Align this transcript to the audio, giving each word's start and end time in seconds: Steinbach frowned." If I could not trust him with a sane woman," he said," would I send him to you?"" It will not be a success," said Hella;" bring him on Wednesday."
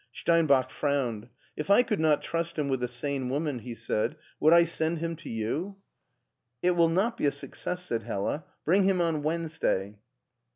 Steinbach 0.11 0.71
frowned." 0.71 1.29
If 1.55 1.69
I 1.69 1.83
could 1.83 1.99
not 1.99 2.23
trust 2.23 2.57
him 2.57 2.69
with 2.69 2.81
a 2.81 2.87
sane 2.87 3.29
woman," 3.29 3.59
he 3.59 3.75
said," 3.75 4.15
would 4.39 4.51
I 4.51 4.65
send 4.65 4.97
him 4.97 5.15
to 5.17 5.29
you?"" 5.29 5.75
It 6.63 6.71
will 6.71 6.89
not 6.89 7.17
be 7.17 7.27
a 7.27 7.31
success," 7.31 7.83
said 7.85 8.01
Hella;" 8.01 8.43
bring 8.65 8.81
him 8.85 8.99
on 8.99 9.21
Wednesday." 9.21 9.99